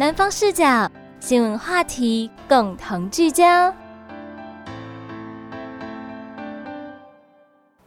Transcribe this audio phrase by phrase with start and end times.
[0.00, 0.88] 南方视角
[1.18, 3.74] 新闻话题共同聚焦，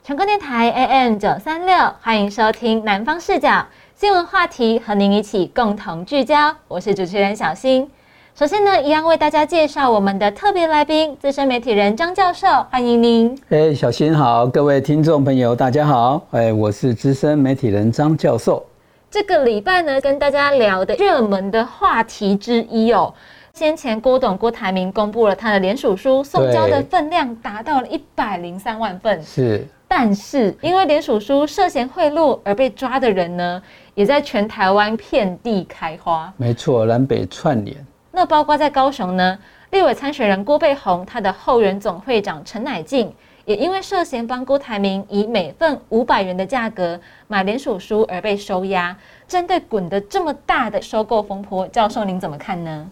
[0.03, 6.53] 成功电台 AM 九三六，欢迎收听南方视角新闻话题，和您一起共同聚焦。
[6.67, 7.89] 我是主持人小新。
[8.35, 13.33] 首先呢，一样为大家介绍我们的特别来宾，资深媒体人张教授，欢迎您。
[13.47, 16.21] 哎，小新好，各位听众朋友，大家好。
[16.31, 18.65] 哎，我是资深媒体人张教授。
[19.11, 23.13] 这个礼拜呢，跟大家聊的热门的话题之一哦。
[23.51, 29.21] 先前郭董郭台铭公布了他的联署书，送交的分量达到了一百零三万份。
[29.21, 33.61] 是，但是因为联署书涉嫌贿赂而被抓的人呢，
[33.95, 36.33] 也在全台湾遍地开花。
[36.37, 37.85] 没错，南北串联。
[38.13, 39.37] 那包括在高雄呢，
[39.71, 43.13] 立委参选人郭背宏，他的后援总会长陈乃进。
[43.45, 48.95] 也因为涉嫌帮郭台铭以每份五百元的价格买联署书而被收押。
[49.27, 52.87] 针对滚得这么大的收购风波，教授您怎么看呢？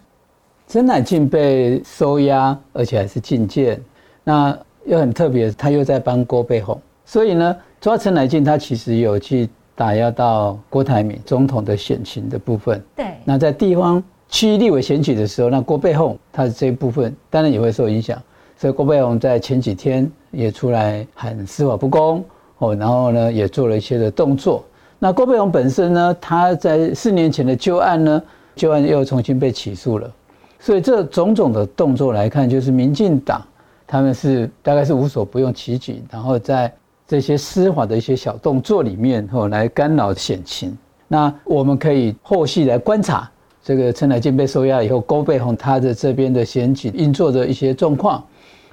[0.67, 3.81] 陈乃进被收押，而且还是禁见，
[4.23, 12.81] 那又很特别，他又在帮郭背后，所以呢，抓陈乃进，他其实有去打压到郭台铭总统的选情的部分。
[12.95, 13.08] 对。
[13.25, 18.22] 那在地方区立委选举的时候，那郭背后他的这一部分当然也会受影响。
[18.59, 22.21] 所以郭背宏在前几天也出来喊司法不公
[22.57, 24.66] 哦，然后呢也做了一些的动作。
[24.99, 28.21] 那郭背宏本身呢，他在四年前的旧案呢，
[28.57, 30.11] 旧案又重新被起诉了。
[30.59, 33.41] 所以这种种的动作来看，就是民进党
[33.88, 36.69] 他们是大概是无所不用其极，然后在
[37.07, 40.78] 这些司法的一些小动作里面哦来干扰选情。
[41.07, 43.31] 那我们可以后续来观察
[43.63, 48.22] 这个陈乃进被收押以后，郭背宏他的这边的选举运作的一些状况。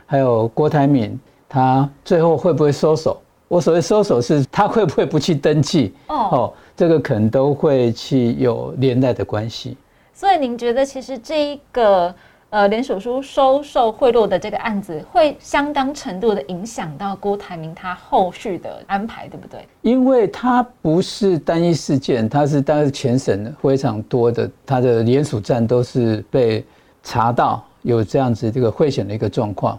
[0.06, 1.18] 还有郭台铭，
[1.48, 3.20] 他最后会不会收手？
[3.48, 5.94] 我所谓收手，是他会不会不去登记？
[6.08, 9.76] 哦，这个可能都会去有连带的关系。
[10.12, 12.12] 所以您觉得，其实这一个
[12.50, 19.60] 呃联署书收受贿赂的这个案子，会相当程度的影响到郭台铭他后续的安排，对不对？
[19.82, 26.64] 因为他不是单一事件，他是当时全省非常多的，他的联署站都是被
[27.02, 29.78] 查到有这样子这个贿选的一个状况。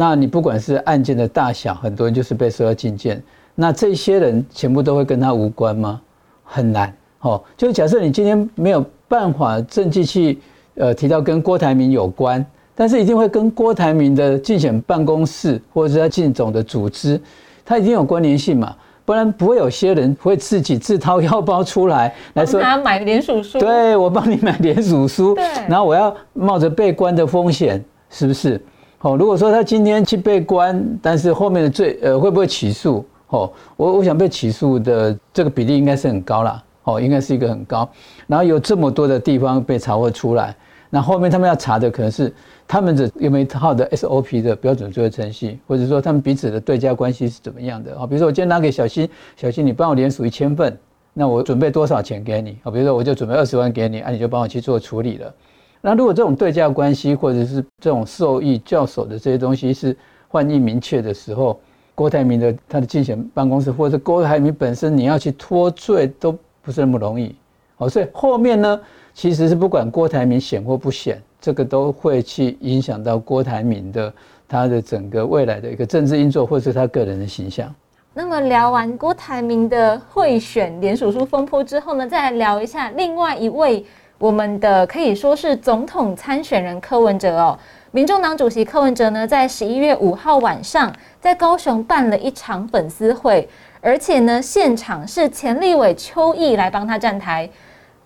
[0.00, 3.20] 那你不管是案件的大小，很多人就是被收到进件。
[3.56, 6.00] 那这些人全部都会跟他无关吗？
[6.44, 7.42] 很难哦。
[7.56, 10.38] 就假设你今天没有办法证据去
[10.76, 17.20] 呃提到跟郭台铭有关，但是一定会跟郭台铭的竞选办公室或者是他竞总的组织，
[17.64, 18.76] 他一定有关联性嘛？
[19.04, 25.34] 不然不会有些人会自己自掏腰包出来来说他买联署书，对我帮你买联署书，
[25.68, 28.62] 然后我要冒着被关的风险，是不是？
[29.00, 33.04] 哦，如果说他今天去被关，但是后面的罪呃会不会起诉？
[33.28, 37.88] 哦，我我想被起诉的这个比例应该是很高啦，哦，应该是一个很高。
[38.26, 40.56] 然后有这么多的地方被查获出来，
[40.90, 42.32] 那后面他们要查的可能是
[42.66, 47.94] 他们的有没有套的 SOP 的标准作业程序，或者说他们彼此的对价关系是怎么样的？
[48.00, 50.76] 哦，比如说我今天拿给小新，小新你帮我连署一千份，
[51.12, 52.56] 那我准备多少钱给你？
[52.64, 55.32] 哦，比如说我就准备二十万给你，啊，你就帮我去做处理了。
[55.80, 59.96] 那如果这种对价关系，或者是这种受益较少的这些东西是
[60.26, 61.58] 换意明确的时候，
[61.94, 67.34] 郭台铭的他的竞选办公室，或者郭台铭本身，你要去脱罪都不是那么容易。
[67.76, 68.80] 哦，所以后面呢，
[69.14, 74.12] 其实是不管郭台铭选或不选，这个都会去影响到郭台铭的
[74.48, 77.72] 他的整个未来的一个政治运作，或者是他个人的形象。
[78.12, 83.86] 那么聊完郭台铭的贿选联署书风波之后呢，再来聊一下另外一位。
[84.18, 87.56] 我们的可以说是总统参选人柯文哲哦，
[87.92, 93.48] 民众党主席柯文哲呢，在十一月五号晚上在高雄办了一场粉丝会，
[93.80, 97.48] 而且呢，现场是前立委邱毅来帮他站台。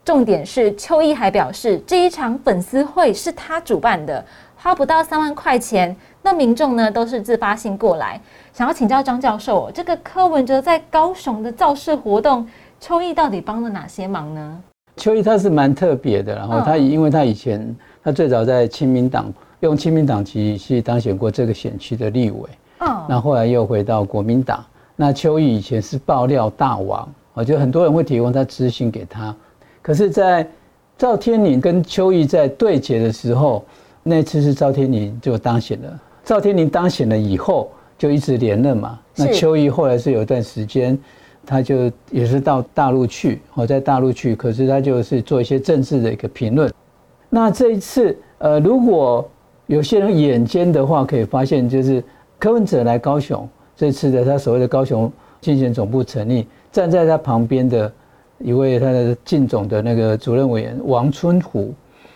[0.05, 4.23] 重点是邱毅还表示，这一场粉丝会是他主办的，
[4.57, 8.21] 花不到三万块钱，那民众呢都是自发性过来。
[8.53, 12.47] 想要请教张教授，这个柯文哲在高雄的造势活动，
[12.81, 14.63] 邱毅到底帮了哪些忙呢？
[15.03, 24.65] 邱毅他是蛮特别的，然后他因为他以前他最早在亲民党用亲民党籍去当选过这个选区的立委，嗯，那后来又回到国民党。
[24.95, 29.35] 那邱毅以前是爆料大王，我觉得很多人会提供他资讯给他，
[29.83, 30.49] 可是，在
[30.97, 33.65] 赵天麟跟邱毅在对决的时候，
[34.05, 36.01] 那次是赵天麟就当选了。
[36.23, 38.97] 赵天麟当选了以后，就一直连任嘛。
[39.17, 40.97] 那邱毅后来是有一段时间，
[41.45, 46.73] 他就也是到大陆去，哦，在大陆去，可是他就是做一些政治的一个评论。
[47.29, 49.29] 那这一次，呃，如果
[49.67, 52.03] 有些人眼尖的话，可以发现，就是
[52.39, 55.11] 柯文哲来高雄这次的他所谓的高雄
[55.41, 57.93] 竞选总部成立，站在他旁边的
[58.39, 61.73] 一位他的竞总的那个主任委员王春虎。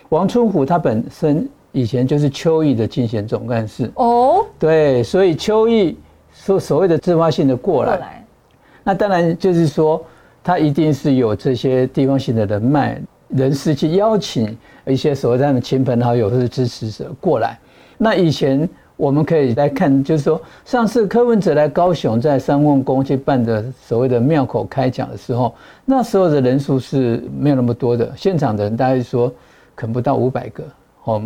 [0.09, 1.47] 王春虎他本身。
[1.73, 5.95] 以前就是邱毅的竞选总干事哦，对，所以邱毅
[6.31, 8.25] 说所谓的自发性的过来，
[8.87, 10.01] 那当然就是说
[10.41, 17.59] 他一定是有这些地方性的人脉人士去邀请一些所谓的亲朋好友或者支持者过来。
[17.97, 25.53] 那以前我们可以来看，就是说上次柯文哲来高雄在三望宫去办的所谓的庙口开讲的时候，
[25.83, 29.27] 那时候的人数是没有那么多的，现场的人大概说
[29.75, 30.63] 可能不到五百个
[31.03, 31.21] 哦。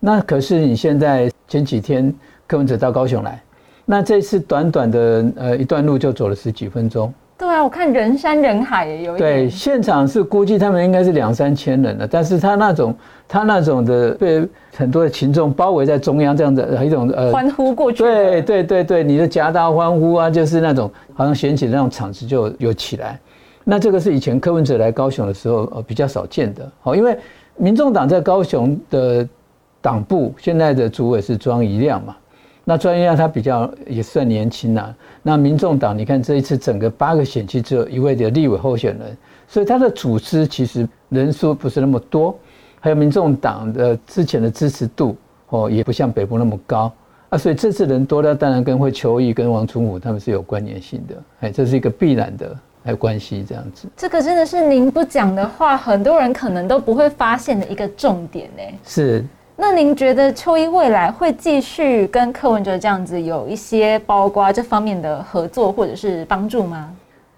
[0.00, 2.12] 那可是你现在前几天
[2.44, 3.40] 柯文哲到高雄来，
[3.84, 7.12] 那这次短短的呃一段路就走了十几分钟。
[7.36, 9.18] 对啊，我看人山人海有一。
[9.18, 12.94] 对，现场是估计他们应该是两三千人了，但是他那种
[13.26, 14.46] 他那种的被
[14.76, 18.04] 很多的群众包围在中央这样的一种呃欢呼过去。
[18.04, 23.18] 对对对对，你的夹道欢呼啊，就是那种好像掀起的那种场子就有起来。
[23.64, 27.18] 那这个是以前柯文哲来高雄的时候呃比较少见的，好，因为
[27.56, 29.28] 民众党在高雄的。
[29.84, 32.16] 党部现在的主委是庄宜亮嘛？
[32.64, 34.94] 那庄宜亮他比较也算年轻啊。
[35.22, 39.16] 那民众党，你看这一次整个八个选区只有一位的立委候选人，
[39.46, 42.36] 所以他的组织其实人数不是那么多。
[42.80, 45.16] 还有民众党的之前的支持度
[45.48, 46.92] 哦，也不像北部那么高
[47.30, 47.38] 啊。
[47.38, 51.14] 所以这次人多呢，当然跟会邱毅跟王春武他们是有关联性的。
[51.40, 52.56] 哎，这是一个必然的
[52.86, 53.88] 有关系这样子。
[53.96, 58.62] 这个真的是您不讲的话，很多人可能都不会发现的一个重点呢。
[58.84, 59.24] 是。
[59.56, 66.90] 那您觉得邱一未来会继续跟柯文哲这样子有一些包括这方面的合作或者是帮助吗？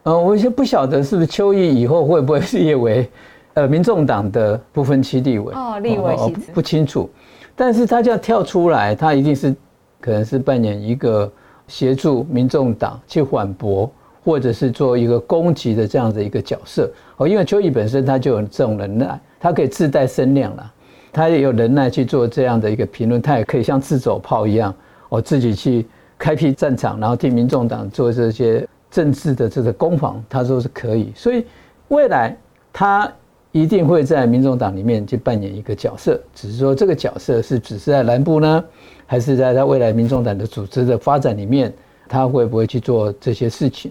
[0.05, 3.11] 呃，我先不晓得是不是邱毅以后会不会列为
[3.53, 7.11] 呃民众党的不分区立委哦，立委席不清楚，
[7.55, 9.55] 但是他就要跳出来，他一定是
[10.01, 11.31] 可能是扮演一个
[11.69, 13.91] 协助民众党去反驳
[14.25, 20.73] 或者是做一个攻击的这样的一个角色哦，因为邱毅本身他就有这种能耐，他可以自带声量了。
[21.17, 24.75] 他也有能耐去做这样的一个评论，他也可以像自走炮一样，
[25.09, 25.87] 我自己去
[26.19, 31.11] 开辟战场，然后替民众党做这些政治的这个攻防，他说是可以。
[31.17, 31.47] 所以
[31.89, 32.37] 未来
[32.71, 33.11] 他
[33.51, 38.62] 一定会在民众党里面去扮演一个角色，只是说这个角色是只是在南部呢，
[39.07, 41.73] 还是在他未来民众党的组织的发展里面，
[42.07, 43.91] 他会不会去做这些事情？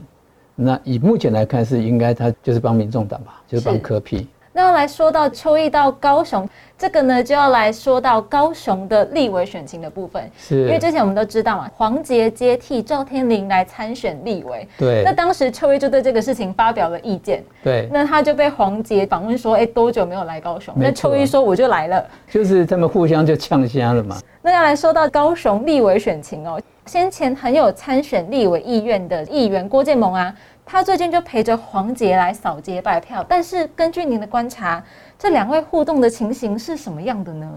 [0.54, 4.28] 那以目前来看，是应该他就是帮民众党吧，就是帮科批。
[4.56, 6.48] 那要来说到秋意到高雄，
[6.78, 15.04] 这个呢就要来说到高雄的立委选情的部分，是因为之前我们都知道嘛，黄杰接替赵天麟来参选立委，对。
[15.04, 17.90] 那当时秋意就对这个事情发表了意见，对。
[17.92, 20.74] 那他就被黄杰访问说，哎，多久没有来高雄？
[20.78, 24.18] 那秋意说我就来了，就是他们互相就呛瞎了嘛。
[24.42, 30.34] 那要来说到高雄立委选情哦，先前很有参选立委意愿的议员郭建盟啊。
[30.65, 34.83] 他最近就陪着黄杰来扫街拜票，但是根据您的观察，
[35.18, 37.47] 这两位互动的情形是什么样的呢？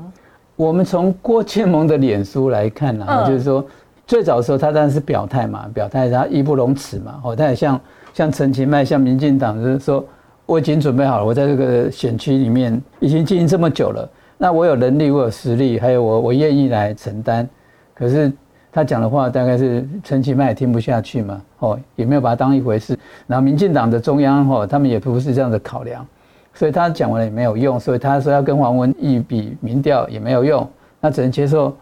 [0.57, 3.67] 我们从郭建盟的脸书来看呢，就是说
[4.07, 7.81] 最早的时候他当然是表态嘛，表态他义不容辞嘛，哦，他也像
[8.13, 10.05] 像陈其迈、像民进党，就是说
[10.45, 14.07] 我已经准备好了，我在这个选区里面已经经营这么久了，
[14.37, 17.49] 那我有能力，我有实力，还有我我愿意来承担，
[17.95, 18.31] 可是。
[18.71, 22.99] 他讲的话大概是陈其迈听不下去嘛，哦，也没有把他当一回事。
[23.27, 26.07] 然后民进党的中央哦，他们也不是这样的考量，
[26.55, 27.81] 所以他讲完了也没有用。
[27.81, 30.69] 所以他说要跟黄文义比民调也没有用，
[31.01, 31.75] 那只能接受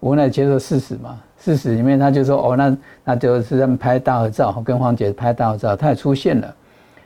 [0.00, 1.18] 无奈接受事实嘛。
[1.38, 6.54] 事实里面他就说哦，那那就是他们拍大合照，跟黄杰拍大合照，他也出现了。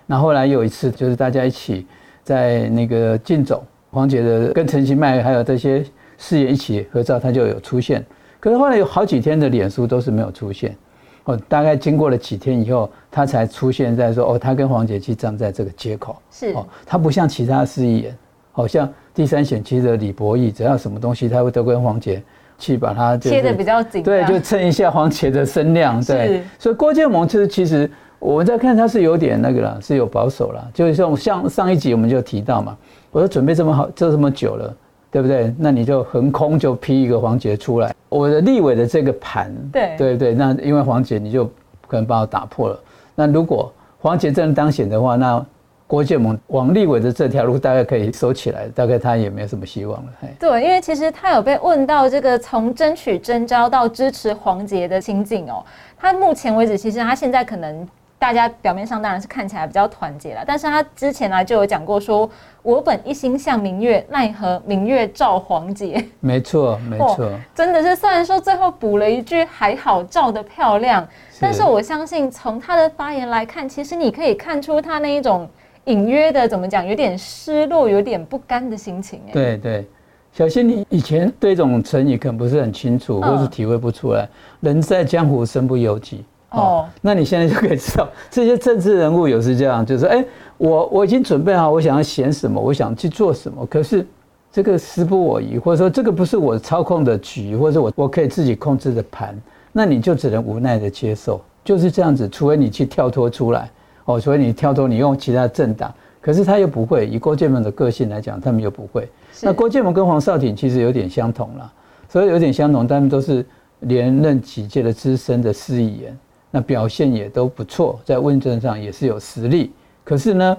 [0.06, 1.86] 那后来有一次就是大家一起
[2.22, 5.84] 在那个进走，黄杰的跟陈其迈还有这些
[6.18, 8.04] 事业一起合照，他就有出现。
[8.38, 10.76] 可是后来有好几天的脸书都是没有出现，
[11.24, 16.52] 哦，大概经过了几天以后，他才出现在说，哦，他跟黄杰去站在这个街口，是。
[16.52, 18.16] 哦，他不像其他市议员，
[18.52, 22.22] 好像第三选区的李博义，只要什么东西，他会都跟黄杰
[22.58, 32.76] 去把它切的比较紧，对，就蹭一下黄杰的声量，对，所以郭建盟其实其实我们在看他是有点那个了，是有保守了，就是像像上一集我们就提到嘛，
[33.10, 34.76] 我说准备这么好，做这么久了。
[35.16, 35.50] 对不对？
[35.58, 41.46] 那你就横空就批一个黄杰出来，我的立委的这个盘，对对对，那因为黄杰你就
[41.88, 42.78] 可能把我打破了。
[43.14, 45.42] 那如果黄杰真的当选的话，那
[45.86, 50.12] 郭建盟往立委的这条路大概可以收起来，大概他也没有什么希望了。
[50.38, 55.64] 对，因为其实他有被问到这个从争取征召到支持黄杰的情景哦，
[55.96, 57.88] 他目前为止其实他现在可能。
[58.18, 62.28] 大家表面上当然是看起来比较团结了，但是他之前呢就有讲过，说
[62.62, 66.02] 我本一心向明月，奈何明月照黄杰。
[66.20, 71.06] 没错，没错，真的是虽然说最后补了一句还好照的漂亮，
[71.38, 75.46] 但是我相信从他的发言来看，其实你可以看出他那一种
[75.84, 79.20] 隐约的怎么讲，有点失落、有点不甘的心情。
[79.30, 79.86] 对对，
[80.32, 84.26] 小新，你以前对这种成语可能不是很清楚，或是体会不出来。
[84.60, 86.24] 人在江湖，身不由己。
[86.56, 90.24] 哦，那你现在就可以知道， 这些政治人物有时这样，就是说，哎，
[90.56, 94.06] 我我已经准备好，我想要选什么，我想去做什么，可是
[94.50, 99.38] 这个时不我宜，或者说这个不是我操控的局，或者我我可以自己控制的盘，
[99.70, 102.26] 那你就只能无奈的接受，就是这样子。
[102.28, 103.70] 除非你去跳脱出来，
[104.06, 107.06] 哦，除非你跳脱，你用其他政党，可是他又不会。
[107.06, 109.06] 以郭建文的个性来讲，他们又不会。
[109.42, 111.72] 那郭建文跟黄少廷其实有点相同了，
[112.08, 113.44] 所以有点相同，他们都是
[113.80, 116.18] 连任几届的资深的司议员。
[116.56, 119.70] 那表现也都不错，在问政上也是有实力。
[120.02, 120.56] 可是呢，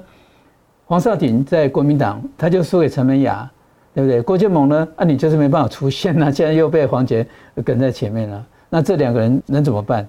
[0.86, 3.50] 黄少廷在国民党他就输给陈文雅，
[3.96, 4.22] 对不对？
[4.22, 7.25] 郭建猛呢，啊，你就是没办法出现了，现在又被黄杰
[7.66, 8.46] 跟在前面了。
[8.70, 10.08] 那这两个人能怎么办？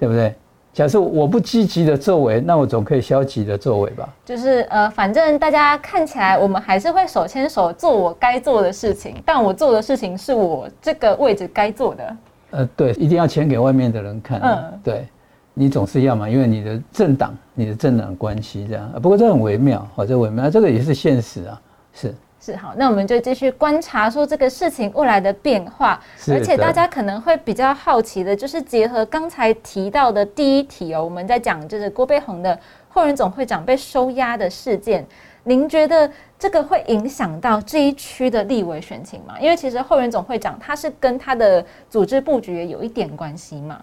[0.00, 0.34] 对不对？
[0.72, 4.08] 假设我不积极的作为，那我总可以消极的作为吧？
[4.24, 12.16] 就是呃，反正大家看起来我们还是会手牵手做我该做的事情，但我做的事情是我这个位置该做的。
[12.50, 14.40] 呃，对，一定要签给外面的人看。
[14.40, 15.06] 嗯，对。
[15.52, 18.90] 你总是要嘛，因为你的政党、你的政党关系这样。
[19.02, 21.60] 不过这很微妙，好，这微妙，这个也是现实啊。
[21.92, 26.00] 是是好，那我们就继续观察说这个事情未来的变化。
[26.28, 35.04] 而且大家可能会比较好奇的，就是结合刚才提到的第一题哦，我们在讲就是郭背红的后援总会长被收押的事件，
[35.42, 39.34] 您觉得这个会影响到这一区的立委选情吗？
[39.38, 43.82] 因为其实后援总会长他是跟他的组织布局也有一点关系嘛。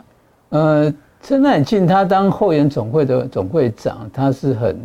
[0.49, 0.91] 呃。
[1.21, 4.77] 陈乃进他当后援总会的总会长，他是很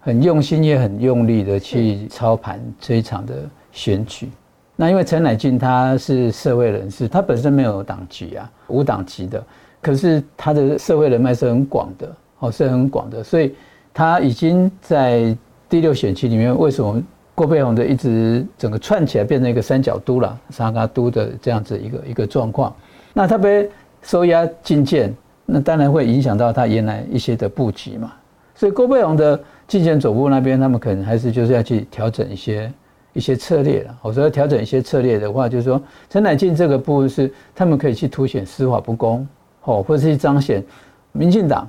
[0.00, 3.34] 很用心也很用力的去操盘这一场的
[3.72, 4.28] 选举。
[4.76, 9.42] 那因为陈乃进他是社会人士，他本身没有党籍啊，无党籍的，
[9.80, 13.54] 可是他的社会人脉是很广的，哦，是很广的，所以
[13.94, 15.34] 他已经在
[15.68, 17.02] 第六选区里面，为什么
[17.34, 22.74] 郭佩宏的一直整个串起来变成一个三角都了，三角都的这样子一个一个状况？
[23.14, 23.70] 那他被
[24.02, 25.14] 收押进监。
[25.52, 28.12] 那当然会影响到他原来一些的布局嘛，
[28.54, 32.72] 所以郭贝荣的竞选总部那边，他们可能还是就是要去调整一些
[33.12, 33.98] 一些策略了。
[34.02, 39.26] 我说要调整一些策略的话，就是说陈乃进这个部分是他们可以去凸显司法不公，
[39.64, 40.64] 哦，或者是彰显
[41.12, 41.68] 民进党，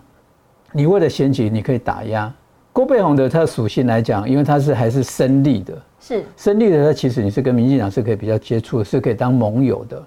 [0.72, 2.32] 你为了选举你可以打压。
[2.74, 6.24] 郭贝宏的他的属性来讲，因为他是还是生力的，是。
[6.38, 10.02] 生力的，他其实你是跟民进党是可以比较接触，是可以当盟友的，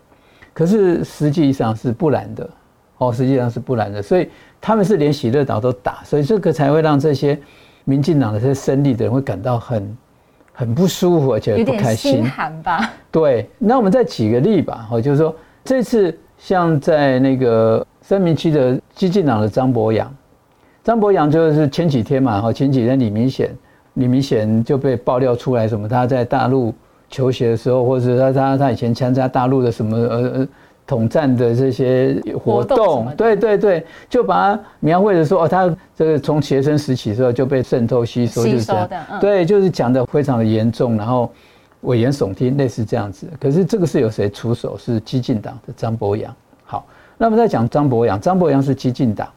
[0.52, 2.48] 可是实际上是不然的。
[2.98, 4.28] 哦，实际上是不然的，所以
[4.60, 7.36] 他们是连喜乐岛都打，所以这个才会让这些
[7.84, 9.96] 民进党的这些胜利的人会感到很
[10.52, 12.12] 很不舒服，而且不开心。
[12.12, 12.88] 心寒吧？
[13.10, 15.34] 对，那我们再举个例吧，哦，就是说
[15.64, 20.14] 这次像在那个三明区的激进党的张博洋，
[20.84, 23.50] 张博洋就是前几天嘛，哦，前几天李明显，
[23.94, 26.72] 李明显就被爆料出来什么他在大陆
[27.10, 30.48] 求学的时候，或者他他他以前参加大陆的什么呃呃。
[30.86, 38.88] 统战的这些活动，对对对，就把它描绘的说哦，他这个从学生时期时候就被渗透吸收，就是这样，
[39.20, 41.30] 对，就是讲的非常的严重，然后
[41.80, 43.26] 危言耸听，类似这样子。
[43.40, 44.76] 可是这个是由谁出手？
[44.76, 46.34] 是激进党的张博洋。
[46.64, 46.86] 好，
[47.16, 49.28] 那么再讲张博洋，张博洋是激进党，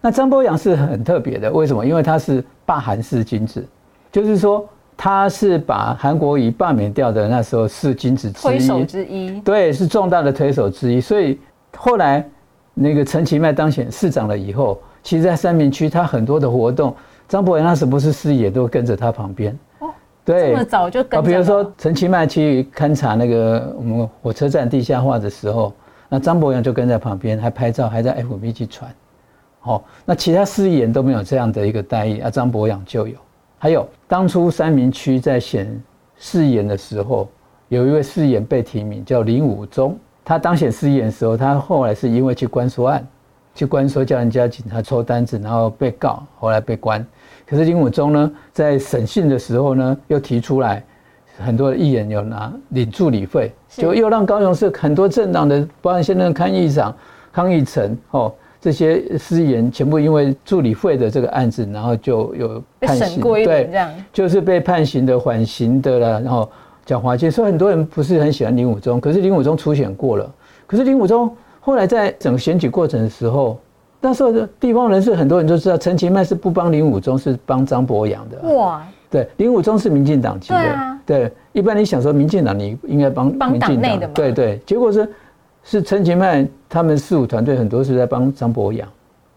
[0.00, 1.84] 那张博洋是很特别的，为什么？
[1.84, 3.64] 因为他是罢韩式精致，
[4.10, 4.66] 就是说。
[4.96, 11.00] 他是把韩国瑜罢免掉的，那时候是金子推手之一，对，是重大的推手之一。
[11.00, 11.38] 所以
[11.76, 12.26] 后来
[12.72, 16.94] 那个陈其迈当选市长了以后，其实，在三明区他很多的活动，
[17.28, 19.56] 张博洋那时不是师爷都跟着他旁边。
[19.80, 19.88] 哦，
[20.24, 21.22] 对，这么早就跟。
[21.22, 25.72] 比如说陈其迈去勘察那个我们火车站地下化的时候，
[26.08, 28.90] 那张博洋就跟在旁边，还拍照，还在 FB 去传。
[29.62, 33.14] 哦，那其他司仪都没有这样的一个待遇，啊，张博洋就有。
[33.58, 35.82] 还有当初三明区在选
[36.18, 37.28] 市演的时候，
[37.68, 39.98] 有一位市演被提名叫林武忠。
[40.24, 43.06] 他当选市演的时候，他后来是因为去关说案，
[43.54, 47.04] 去关说叫人家警察抽单子，然后被告，后来被关。
[47.46, 50.84] 可是林武忠呢，在审讯的时候呢，又提出来
[51.38, 56.94] 很多的议员有拿领助理费，就又让高雄市很多政党的，包括现在的康议长
[57.32, 58.34] 康议成哦。
[58.66, 66.20] 这些私盐全部因为助理费的这个案子，然后就有判刑，对，这样就是被判刑的、缓刑的了。
[66.20, 66.50] 然后
[66.84, 70.28] 讲华所以很多人不是很喜欢林武忠，可是林武忠出选过了，
[70.66, 73.56] 可是林武忠后来在整个选举过程的时候，
[74.00, 78.52] 那时候的地方人士很多人都知道，陈其迈是不帮林武忠，是帮张博洋的。
[78.52, 85.08] 哇，对，林武忠是民进党籍的，对，一般你想说民进党，你应该帮帮党内的嘛，对对，结果是。
[85.68, 88.88] 是陈其迈他们四五团队很多是在帮张博洋，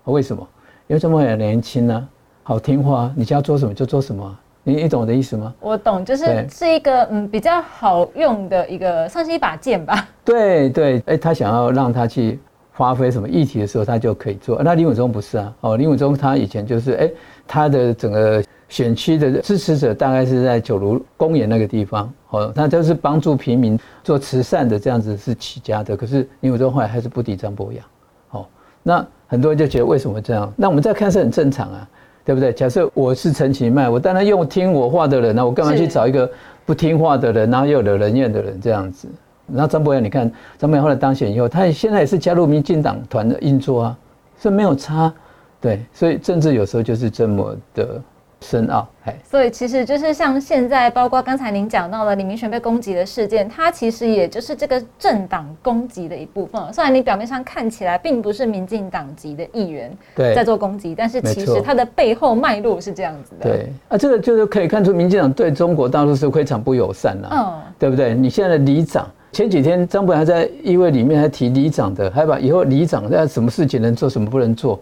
[0.03, 0.47] 为什么？
[0.85, 2.07] 因为张博洋年轻呢，
[2.43, 5.51] 好听话，你叫做什么就做什么，你你懂我的意思吗？
[5.59, 10.07] 我懂，就是是一个嗯比较好用的一个，算是一把剑吧。
[10.23, 12.39] 对对，哎，他想要让他去
[12.73, 14.61] 发挥什么议题的时候，他就可以做。
[14.61, 17.09] 那林永忠不是啊，哦，林永忠他以前就是哎，
[17.47, 18.43] 他的整个。
[18.69, 25.97] 选区的支持者大概是在九如公园那个地方，哦，那就是帮助平民做慈善的这样子是起家的。
[25.97, 27.83] 可是林武忠后来还是不敌张博洋，
[28.29, 28.45] 哦，
[28.83, 30.53] 那很多人就觉得为什么这样？
[30.55, 31.89] 那我们再看是很正常啊，
[32.23, 32.53] 对不对？
[32.53, 36.29] 假设我是陈其迈，我当然用听我话的人那我干嘛去找一个
[36.63, 39.07] 不听话的人，然后又惹人厌的人这样子？
[39.51, 43.97] 然后张博洋，你看张博洋后来当选以后，他现在也是加入民进党团的运作啊，
[44.37, 45.11] 所以没有差，
[45.59, 47.99] 对，所以政治有时候就是这么的。
[48.41, 48.87] 深奥，
[49.29, 56.61] 所以其实就是像现在，包括刚才您讲到了李明玄被攻击的事件，它其实也就是这个政党攻击的一部分。
[56.71, 63.49] 虽然你表面上看起来并不是民进党籍的议员在做攻击，但是其实它的背后脉络是这样子的。
[63.49, 68.15] 对啊，这个就是可以看出民进党对中国大陆是非常不友善的，嗯，对不对？
[68.15, 74.79] 你现在的里长，前几天张博还在议会里面还提里长的，还把以后里长在什么事情能做，什么不能做。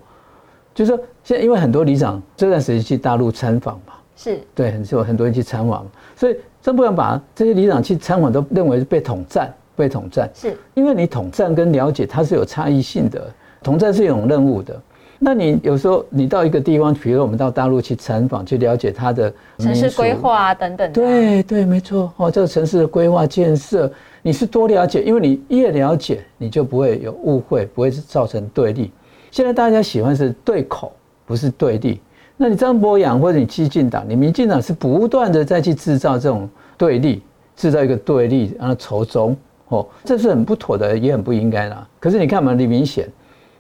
[0.78, 4.40] 就是说，现在因为很多里长这段时间去大陆参访嘛，是。
[4.54, 5.84] 对，很多很多人去参访，
[6.16, 10.56] 所以真不敢把这些里长去参访都认为是被统战，被统战，是。
[10.76, 14.80] 因为你统战跟了解它是有差异性的，统战是一种任务的。
[15.18, 28.92] 那你有时候你到一个地方，比如我们到大陆去参访，去了解它的城市规划等等，对对，没错哦，这个城市的规划建设，你是多了解，因为你越了解，你就不会有误会，不会造成对立。
[29.32, 30.92] 现在大家喜欢是对口，
[31.26, 32.00] 不是对立。
[32.40, 37.24] 那你张博洋或者你激进党，你民进党是不断的在去制造这种对立，
[37.56, 39.36] 制造一个对立，让它仇中
[39.70, 41.88] 哦，这是很不妥的，也很不应该啦。
[42.00, 43.10] 可是你看嘛，李明显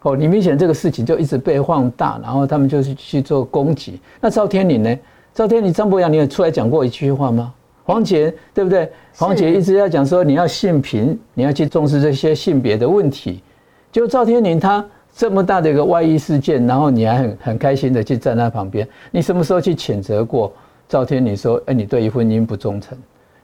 [0.03, 3.99] 哦，李明显这个事情就一直被放大，然后他们就是去做攻击。
[4.21, 4.95] 那赵天麟呢？
[5.33, 7.51] 赵天麟、张博洋，你有出来讲过一句话吗？
[7.83, 8.91] 黄杰对不对？
[9.15, 13.41] 黄杰一直要讲说你要性平，你要去重视这些性别的问题。
[13.91, 14.85] 就赵天麟他。
[15.17, 20.53] 这么大的一个外溢事件，然后你还很很开心的去站在旁边，你什么时候去谴责过
[20.87, 21.25] 赵天？
[21.25, 22.95] 你说，哎，你对于婚姻不忠诚，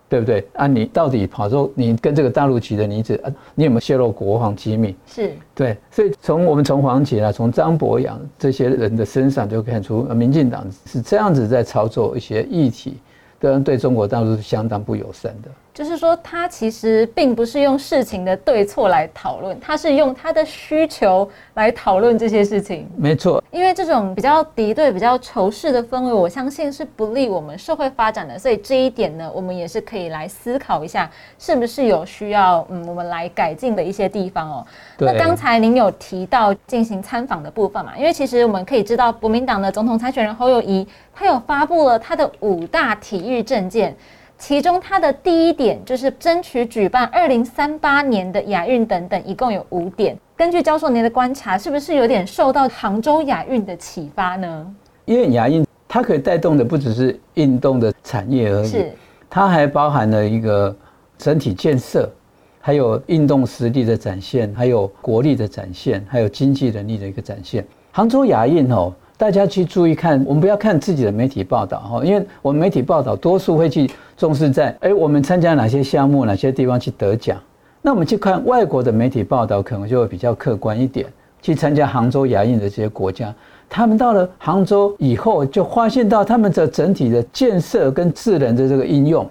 [0.08, 0.48] 对不对？
[0.54, 4.96] 啊，你到底跑说你跟这个大陆籍的女子，啊，你有没有泄露国防机密？
[5.08, 13.00] 是对，所以从我们从黄杰啊，从张博洋这些人的身上就看出，民进党是这样子在操作一些议题，
[13.40, 15.50] 对对中国大陆是相当不友善的。
[15.74, 22.88] 就是说，他其实并不是用事情的对错来讨论，他是用他的需求来讨论这些事情。
[22.96, 28.38] 没错，因为这种比较敌对、比较仇视的氛围，我相信是不利我们社会发展的。
[28.38, 31.10] 所以这一点呢，我们也是可以来思考一下，
[31.40, 34.66] 是不是有需要嗯，我们来改进的一些地方哦。
[35.00, 37.98] 那刚才您有提到进行参访的部分嘛？
[37.98, 43.96] 因为其实我们可以知道，国民党的总统参选人侯友谊，他有发布了他的五大体育政见。
[44.38, 50.18] 其中，它的第一点就是争取举办二零三八年的亚运等等，一共有五点。
[50.36, 54.76] 根据教授您的观察，是不是有点受到杭州亚运的启发呢？
[55.06, 58.92] 因为亚运它可以带动的不只是运动的产业而已，是
[59.30, 60.76] 它还包含了一个
[61.18, 62.12] 整体建设，
[62.60, 67.66] 还有运动实力的展现，还有国力的展现，还有经济能力的一个展现。
[67.92, 68.94] 杭州亚运哦。
[69.18, 77.40] 大家去注意看，我们不要看自己的媒体报道哈，因为我们媒体报道多数会去重视在哎，我们参加哪些项目，哪些地方去得奖。
[77.82, 81.06] 那我们去看外国的媒体报道，可能就会比较客观一点。
[81.42, 83.36] 去参加杭州亚运的这些国家，
[83.70, 89.30] 他们到了杭州以后，就发现到他们的整体的建设跟智能的这个应用，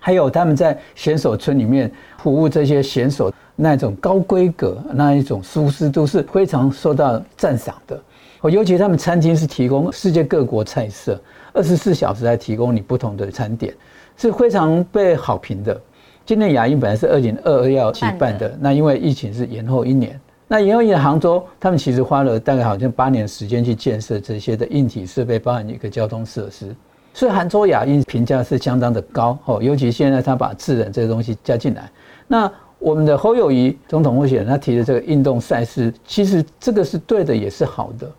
[0.00, 7.96] 还有他们在选手村里面服务这些选手那种高规格、那一种舒适度是非常受到赞赏的。
[8.42, 11.18] 我尤其他们餐厅是提供世界各国菜色，
[11.52, 13.72] 二十四小时来提供你不同的餐点，
[14.16, 15.80] 是非常被好评的。
[16.26, 20.20] 今年亚运本来是二零二二要举办的，那因为疫情是延后一年。
[20.48, 26.74] 那延后一年，杭州他们其实花了大概好像八年时间去建设这些的硬体设备，包含一个交通设施，
[27.14, 29.38] 所以杭州亚运评价是相当的高。
[29.44, 31.88] 哦，尤其现在他把智能这个东西加进来，
[32.26, 32.50] 那。
[32.82, 38.10] 我们的侯友谊总统候选人他提的这个运动赛事，其实这个是对的，也是好的。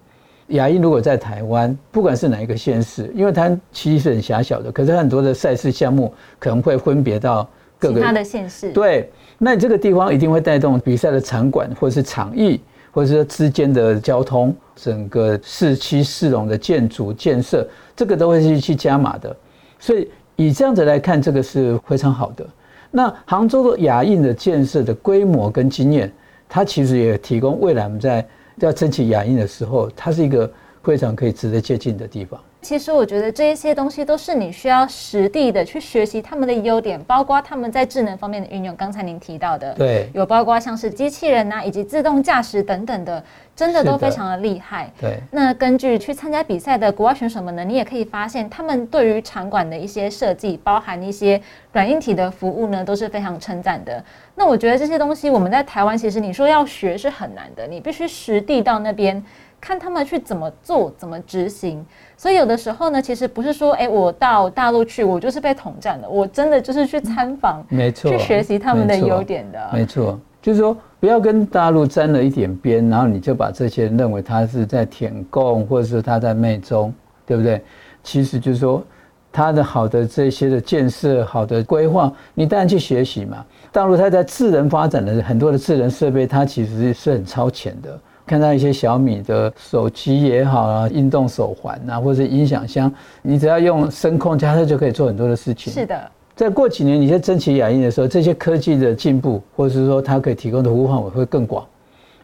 [0.48, 7.48] 亚运如果在台湾，不管是哪一个县市，因为它其实很狭小的，可是很多的赛事项目可能会分别到
[7.80, 8.72] 各个其他的县市。
[8.72, 12.60] 对，那你这个地方一定会带动比赛的场馆，或者是场域，
[12.92, 19.36] 或者是之间的交通，整个市区市容的建筑建设，这个都会去去加码的。
[19.80, 22.46] 所以以这样子来看，这个是非常好的。
[22.92, 26.12] 那杭州的亚运的建设的规模跟经验，
[26.50, 28.26] 它其实也提供未来我们在。
[28.58, 30.52] 在争取亚音的时候，它是一个
[30.84, 32.40] 非常可以值得接近的地方。
[32.64, 38.74] 其实我觉得这一些东西都是你需要实地的去学习他们的优点，包括他们在智能方面的运用。
[38.78, 43.22] 刚才您提到的，对，有包括像是机器人啊，以及自动驾驶等等的，
[43.54, 44.90] 真的都非常的厉害。
[45.00, 45.20] 对。
[45.30, 51.40] 那根据去参加比赛的国外选手们呢，你也可以发现，他们对于场馆的一些设计，包含一些
[51.74, 54.04] 软硬体的服务呢，都是非常称赞的。
[54.36, 59.24] 那我觉得这些东西我们在台湾其实你说要学是很难的，你必须实地到那边。
[59.64, 61.86] 看他们去怎么做，怎么执行。
[62.18, 66.10] 所以有的时候呢，其实不是说，哎，我到大陆去，我就是被统战的。
[66.10, 69.70] 我真的就是去参访，没错，去学习他们的优点的。
[69.72, 76.94] 没错，就是说不要跟大陆沾了一点边，然后你就把这些认为他是在舔共，或者是他在媚中，
[77.26, 77.64] 对不对？
[78.04, 78.84] 其实就是说，
[79.32, 83.46] 他的好的这些的建设，好的规划，你当然去学习嘛。
[83.72, 87.98] 大陆它在智能发展的很多的智能设备，它其实是很超前的。
[88.34, 92.92] 看到一些小米的手机也好啊，运动手环啊，或者音响箱，
[93.22, 95.72] 你只要用声控加热就可以做很多的事情。
[95.72, 101.64] 是的，在过几年你在争取亚音的时候，这些科技的进步，或者是说它可以提供的服务范围会更广。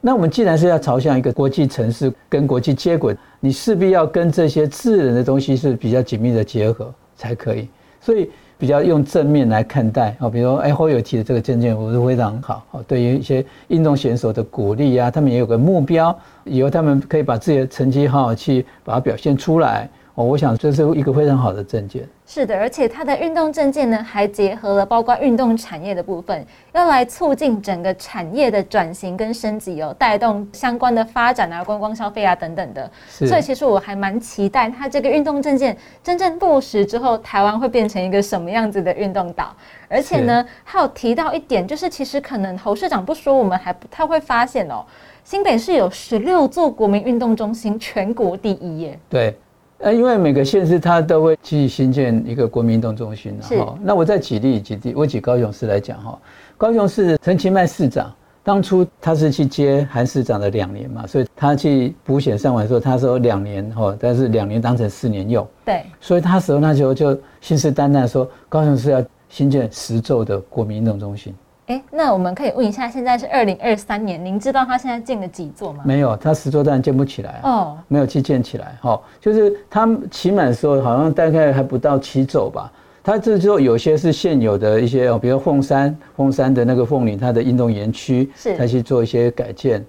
[0.01, 7.69] 那我们既然是要朝向一个国际城市跟国际接轨，你势必要跟这些智能的东西是比较紧密的结合才可以。
[8.01, 8.31] 所以。
[8.59, 12.61] 比较用正面来看待啊，比如说哎，侯友提的这个证件，我是非常好。
[12.85, 19.89] 对于一些运动选手的鼓励啊，他们也有个目标，以后他们可以把自己的成绩好好去把它表现出来。
[20.25, 22.07] 我想这是一个非常好的证件。
[22.25, 32.89] 是的，而且它的运动证件呢，还结合了包括运动产业的部分，要来促进整个产业的转型跟升级哦，带动相关的发展啊，观光消费啊等等的。
[33.09, 39.55] 所以其实我还蛮期待它这个运动证件真正落实之后，台湾会变成一个什么样子的运动岛。
[39.87, 44.85] 而且呢，还有提到一点，就是其实可能侯市长不说，我们还不太会发现哦，
[45.23, 48.99] 新北市有十六座国民运动中心，全国第一耶。
[49.09, 49.35] 对。
[49.79, 53.77] 呃，因为每个县市它都会去新建一个国民运动中心然后。
[53.81, 56.19] 那我再举例举例，我举高雄市来讲哈。
[56.57, 58.13] 高雄市陈其迈市长
[58.43, 65.47] 当初他是去接韩市长的两年嘛，所以他去补选上完说，他说两年哈，但是两年当成四年用。
[65.63, 65.83] 对。
[66.01, 71.33] 所以他时候那时候就信誓旦旦说，高雄市要新建十座的国民运动中心。
[71.69, 75.83] 哎，那我们可以问一下，现在是二零二三年，您知道他现在建了几座吗？
[75.85, 78.75] 没有，他十座当然建不起来哦，没有去建起来。
[78.81, 82.71] 哈，就是他起满的时候，好像大概还不到七座吧。
[83.03, 89.85] 他这座有些是现有的一些，比如凤山，凤山的那个凤岭，它的运动园区，是他去做一些改建。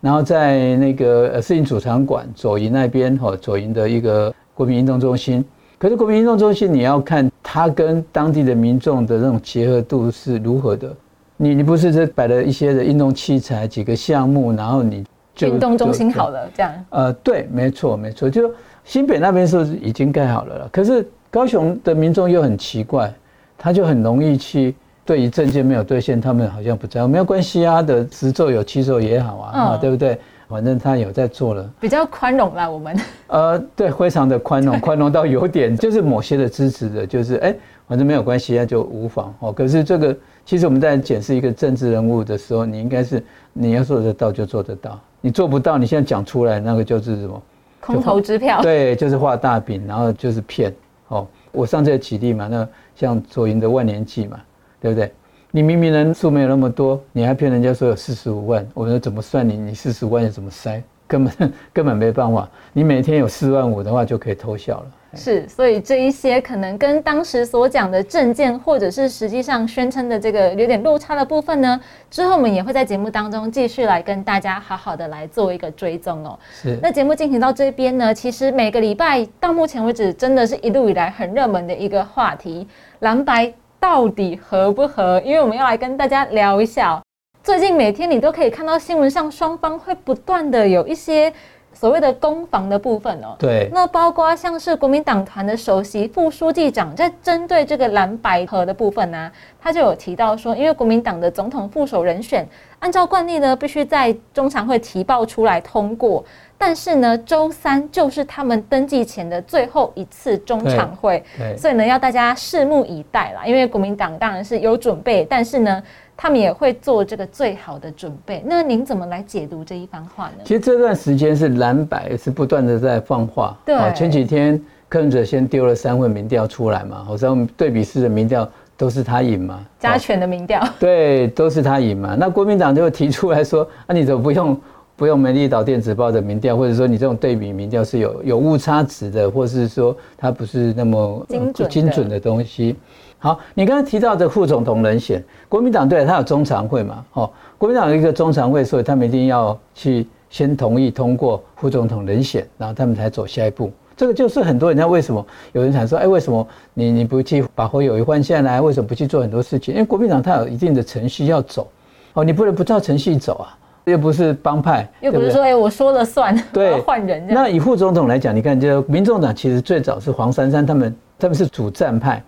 [0.00, 5.44] 然后在那个呃世运主场馆左营那边，哈，左营的一个国民运动中心。
[5.78, 10.94] 可是国民运动中心，你要看它跟当地的民众的那种结合度是如何的。
[11.36, 16.72] 你你不是这摆了一些的运动器材几个项目，然后你就运动中心好了这样？
[16.90, 18.48] 呃，对，没错没错，就
[18.84, 20.68] 新北那边是已经盖好了了。
[20.70, 23.12] 可是高雄的民众又很奇怪，
[23.58, 30.16] 他就很容易去对于证件没有兑现，他们好像不在乎，没有关系啊的十座有七座也好啊，啊对不对？
[30.46, 32.96] 反正他有在做了，比较宽容啦，我们。
[33.26, 37.52] 呃，对，非常的宽容，宽容到有点就是某些的支持的，就是哎，
[37.88, 39.52] 反正没有关系啊，就无妨哦。
[39.52, 40.16] 可是这个。
[40.44, 47.42] 其实我们在检视一个政治人物的时候，你应该是你要做得到就做得到，你做不到，你现在讲出来那个就是什么？
[47.80, 48.60] 空头支票。
[48.62, 50.74] 对，就是画大饼，然后就是骗。
[51.08, 54.40] 哦，我上次举例嘛，那像左营的万年祭嘛，
[54.80, 55.12] 对不对？
[55.50, 59.56] 你明明人数没有那么多，你还骗人家说有四十五万，我说怎么算你？
[59.56, 60.82] 你四十五万怎么塞？
[61.14, 62.48] 根本 根本没办法。
[62.72, 64.86] 你每天有四万五的话，就可以偷笑了。
[65.16, 76.36] 是，所以这一些可能跟当时所讲的证件，或者是实际上宣称的这个有点落差的部分呢，之后我们也会在节目当中继续来跟大家好好的来做一个追踪哦。
[76.52, 82.66] 是，那节目进行到这边呢，其实每个礼拜到目前为止，真的是一路以来很热门的一个话题，
[82.98, 85.22] 蓝白到底合不合？
[85.24, 87.00] 因为我们要来跟大家聊一下，
[87.44, 91.30] 最近每天你都可以看到新闻上双方会不断的有一些。
[91.76, 93.34] 所谓的攻防的部分哦。
[93.36, 99.28] 对，那包括像是国民党团的首席副书记长在针对这个蓝白河的部分呢，
[99.60, 102.46] 他就有提到说，因为国民党的总统副手人选，
[102.78, 106.24] 按照惯例呢，必须在中常会提报出来通过。
[106.56, 111.20] 但是呢，周三就是他们登记前的最后一次中常会，
[111.58, 113.44] 所以呢，要大家拭目以待啦。
[113.44, 115.82] 因为国民党当然是有准备，但是呢，
[116.16, 118.42] 他们也会做这个最好的准备。
[118.46, 120.42] 那您怎么来解读这一番话呢？
[120.44, 123.56] 其实这段时间是蓝白是不断的在放话。
[123.64, 132.16] 对，前几天柯文哲先丢了三份民调出来嘛，好像对比式的民调都是他赢嘛，加权的民调，对，都是他赢嘛。
[132.18, 134.58] 那国民党就提出来说，啊，你怎么不用？
[134.96, 142.76] 不用美丽岛电子报的民调，或者说你这种对比民调是有有误差值的，或是说它不是那么精精准的东西。
[143.24, 147.02] 好，你刚才提到的副总统人选，国民党对他有中常会嘛？
[147.14, 153.72] 哦，国民党有一个中常会，所以他们一定要去先同意通过副总统人选，然后他们才走下一步。
[153.96, 158.60] 这个就是很多人家为什么有人想说，哎，为什么你你不去把侯友谊换下来？
[158.60, 159.72] 为什么不去做很多事情？
[159.72, 161.66] 因为国民党它有一定的程序要走，
[162.12, 163.56] 哦，你不能不照程序走啊。
[163.84, 167.26] 又不是帮派，又不是说哎，我说了算， 对，换人。
[167.26, 172.22] 那以副总统来讲，你看，就民众党其实最早是黄珊珊他们，他们是主战派，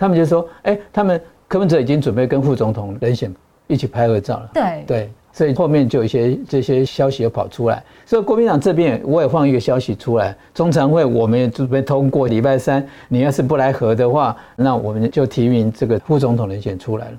[0.00, 3.30] 他们就说，哎，他们柯文哲已经准备跟副总统人选
[3.66, 4.50] 一起拍合照了。
[4.54, 17.12] 对对，所以后面就有一些这些消息又跑出来，所以国民党这边我也放一个消息出来，中常会我们也准备通过，礼拜三你要是不来合的话，那我们就提名这个副总统人选出来了。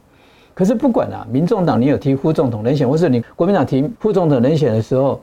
[0.56, 5.22] 可是不管啊，民众党你有提副总统人选，或是你国民党提副总统人选的时候，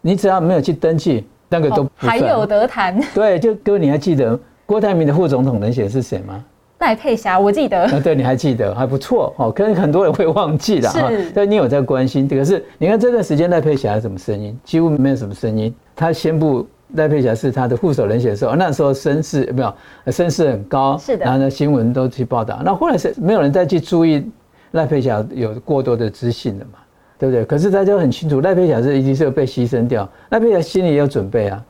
[0.00, 3.00] 你只要没有去登记，那个都还有得谈。
[3.14, 6.44] 对，就各位你还记得郭台铭的副总统人选是谁吗？
[6.80, 7.84] 赖佩霞，我记得。
[7.84, 9.50] 啊，对，你还记得，还不错哦。
[9.50, 12.26] 可能很多人会忘记了哈，但你有在关心。
[12.26, 14.58] 可是你看这段时间赖佩霞什么声音？
[14.64, 15.74] 几乎没有什么声音。
[15.94, 19.72] 他宣布赖佩霞是他的副手人选的时候，那时候声势没有，
[20.10, 20.98] 声势很高。
[20.98, 21.24] 是的。
[21.24, 22.60] 然后呢，新闻都去报道。
[22.64, 24.28] 那后来是没有人再去注意。
[24.72, 26.78] 赖佩霞有过多的自信了嘛，
[27.18, 27.44] 对不对？
[27.44, 30.08] 可是大家很清楚，赖佩霞是一定是要被牺牲掉。
[30.28, 31.60] 赖佩霞心里有准备啊，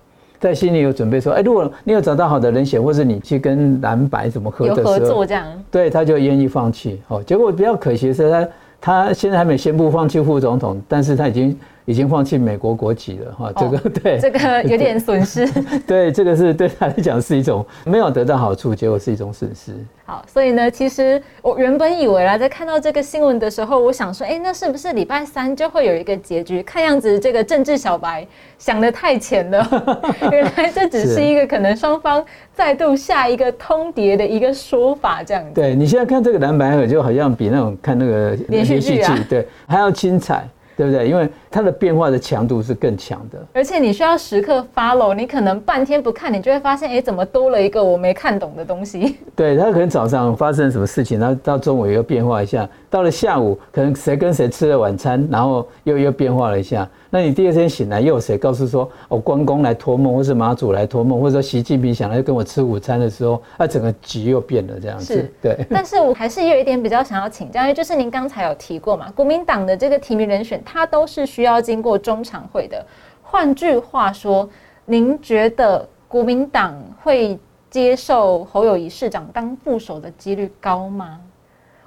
[0.40, 7.00] 在心里有准备说，哎，如果你有找到好的人选，或是你去跟蓝白怎么合的时候，合作这样，对，他就愿意放弃。
[7.07, 8.48] 哦，结果比较可惜的是，他
[8.81, 11.57] 他现在还没宣布放弃副总统，但是他已经。
[11.90, 15.44] 已经放弃美国国籍了哈，这个 对，这个有点损失。
[15.85, 19.72] 对，这个是对他来讲是一种没有得到好处，结果是一种损失。
[20.05, 26.62] 好，所以呢，其实我原本以为啦，在看到这个新闻的时候，我想说，哎，那是不是礼拜三就会有一个结局？
[26.62, 28.24] 看样子这个政治小白
[28.57, 29.66] 想的太浅了，
[30.31, 32.24] 原来这只是一个可能双方
[32.55, 35.50] 再度下一个通牒的一个说法，这样子。
[35.55, 40.48] 对你现在看这个蓝白河，就好像比那种看那个连续剧啊，对，还要精彩。
[40.76, 41.07] 对不对？
[41.07, 49.16] 因为它的变化的强度是更强的，而且你需要时刻 follow，你可能半天不看，你就会发现，哎，怎么多了一个我没看懂的东西？
[49.34, 56.88] 对，他可能早上发生什么事情，然后到中午又变化一下，到了下午可能谁跟谁吃了晚餐，然后又又变化了一下。
[57.12, 65.28] 那你第二天醒来，又有谁告诉说，哦，关公来托梦，或是马祖来托梦，或者说习近平想来跟我吃午餐的时候，那整个局又变了这样子。
[65.42, 65.66] 对。
[65.68, 72.85] 但是我还是有一点比较想要请教，因为就是您刚才有提过嘛，国民党的这个提名人选，他都是需要经过中常会的。
[73.22, 74.48] 换句话说，
[74.85, 77.38] 您觉得国民党会
[77.70, 81.20] 接受侯友谊市长当副手的几率高吗？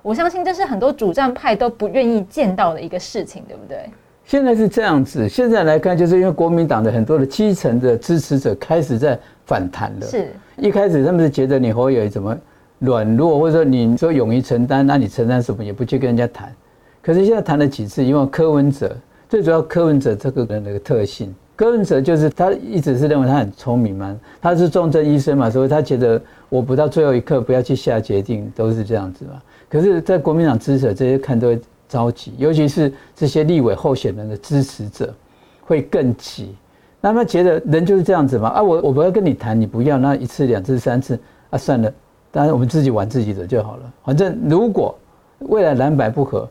[0.01, 3.89] 我相信这是很多主战派都不愿意见到的一个事情，对不对？
[4.25, 10.07] 现在是这样子，现在来看，就是因为国民党的很多的基层的支持者开始在反弹了。
[10.07, 12.37] 是，一开始他们是觉得你侯友谊怎么
[12.79, 16.53] 软弱，或者说你说勇于承担，那你承担什么也不去跟人家谈。
[17.01, 18.95] 可是现在谈了几次，因为柯文哲
[19.33, 29.41] 最主要，柯文哲这个人的特性，柯文哲就是他一直是认为他很聪明嘛，他是重症医生嘛，所以他觉得我不到最后一刻不要去下决定，都是这样子嘛。
[29.67, 31.59] 可是，在国民党支持者这些看都会。
[31.89, 35.13] 着急，尤其是这些立委候选人的支持者
[35.61, 36.55] 会更急。
[36.99, 38.49] 那么觉得人就是这样子嘛？
[38.49, 41.19] 啊，我我不要跟你谈，你不要，那一次、两次、三次
[41.51, 41.93] 啊，算了，
[42.31, 43.93] 当然我们自己玩自己的就好了。
[44.03, 44.97] 反正如果
[45.39, 46.49] 未来蓝白不合，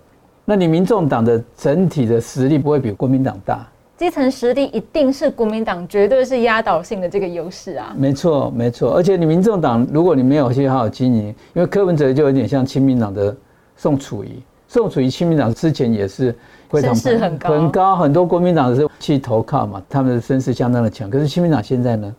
[0.53, 7.95] 那你民众党的整体的实力不会比国民党大，基层实力一定是国民党绝对是压倒性的这个优势啊。
[7.97, 8.95] 没错，没错。
[8.95, 13.35] 而且你民众党如果你没有去好好经营，因为柯文哲就有点像亲民党的
[13.79, 14.29] 宋楚瑜。
[14.69, 16.37] 宋楚瑜亲民党之前也是
[16.71, 21.09] 声势很高，很高，很多国民党是去投靠嘛，他们的声势相当的强。
[21.09, 22.15] 可是亲民党现在呢，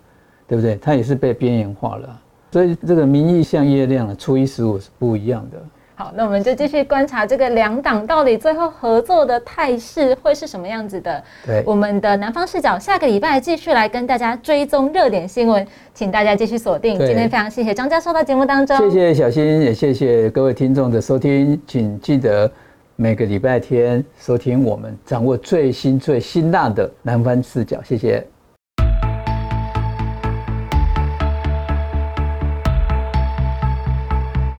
[0.47, 0.75] 对不对？
[0.77, 2.19] 他也是被边缘化了，
[2.51, 5.61] 所以这个民意像月亮啊，初一十五是不一样的。
[5.95, 11.23] 好，那我们就继续观察这个两党到底最后合作的态势会是什么样子的。
[11.45, 16.97] 对，我们的南方视角下个礼拜继续来跟大家追踪热点新闻，请大家继续锁定。
[16.97, 22.51] 今天非常谢谢张教授到节目当中，谢谢小新，也谢谢各位听众的收听，请记得
[22.95, 28.25] 每个礼拜天收听我们掌握最新最辛辣的南方视角，谢谢。